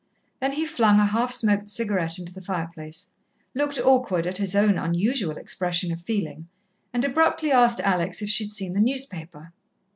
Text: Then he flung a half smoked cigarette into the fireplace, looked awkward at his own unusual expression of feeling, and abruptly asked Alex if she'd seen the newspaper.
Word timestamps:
Then 0.39 0.53
he 0.53 0.65
flung 0.65 0.99
a 0.99 1.05
half 1.05 1.31
smoked 1.31 1.69
cigarette 1.69 2.17
into 2.17 2.33
the 2.33 2.41
fireplace, 2.41 3.13
looked 3.53 3.77
awkward 3.77 4.25
at 4.25 4.39
his 4.39 4.55
own 4.55 4.79
unusual 4.79 5.37
expression 5.37 5.91
of 5.91 6.01
feeling, 6.01 6.47
and 6.91 7.05
abruptly 7.05 7.51
asked 7.51 7.81
Alex 7.81 8.19
if 8.23 8.29
she'd 8.31 8.51
seen 8.51 8.73
the 8.73 8.79
newspaper. 8.79 9.53